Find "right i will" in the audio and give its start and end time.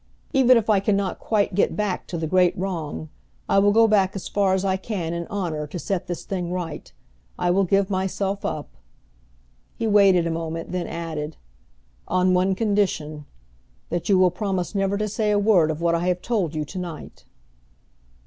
6.51-7.65